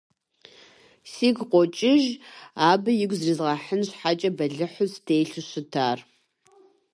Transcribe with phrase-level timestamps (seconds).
[1.11, 2.03] Сигу къокӀыж
[2.71, 5.99] абы игу зризгъэхьын щхьэкӀэ бэлыхьу стелъу щытар.